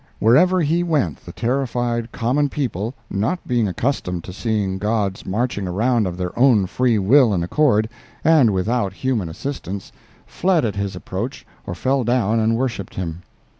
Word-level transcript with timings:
Wherever 0.17 0.59
he 0.61 0.81
went 0.81 1.17
the 1.19 1.31
terrified 1.31 2.11
common 2.11 2.49
people, 2.49 2.95
not 3.07 3.47
being 3.47 3.67
accustomed 3.67 4.23
to 4.23 4.33
seeing 4.33 4.79
gods 4.79 5.27
marching 5.27 5.67
around 5.67 6.07
of 6.07 6.17
their 6.17 6.31
own 6.39 6.65
free 6.65 6.97
will 6.97 7.33
and 7.33 7.43
accord 7.43 7.87
and 8.23 8.49
without 8.51 8.93
human 8.93 9.29
assistance, 9.29 9.91
fled 10.25 10.65
at 10.65 10.75
his 10.75 10.95
approach 10.95 11.45
or 11.67 11.75
fell 11.75 12.03
down 12.03 12.39
and 12.39 12.55
worshipped 12.57 12.95
him. 12.95 13.21